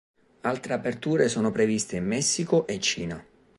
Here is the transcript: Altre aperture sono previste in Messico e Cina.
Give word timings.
Altre 0.41 0.73
aperture 0.73 1.27
sono 1.29 1.51
previste 1.51 1.97
in 1.97 2.07
Messico 2.07 2.65
e 2.65 2.79
Cina. 2.79 3.23